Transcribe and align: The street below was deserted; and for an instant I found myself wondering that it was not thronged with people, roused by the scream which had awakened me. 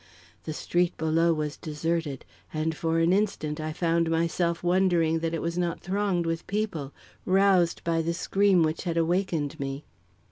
The 0.45 0.53
street 0.53 0.97
below 0.97 1.31
was 1.31 1.57
deserted; 1.57 2.25
and 2.51 2.73
for 2.75 2.97
an 2.97 3.13
instant 3.13 3.59
I 3.61 3.71
found 3.71 4.09
myself 4.09 4.63
wondering 4.63 5.19
that 5.19 5.35
it 5.35 5.43
was 5.43 5.59
not 5.59 5.81
thronged 5.81 6.25
with 6.25 6.47
people, 6.47 6.91
roused 7.23 7.83
by 7.83 8.01
the 8.01 8.15
scream 8.15 8.63
which 8.63 8.85
had 8.85 8.97
awakened 8.97 9.59
me. 9.59 9.85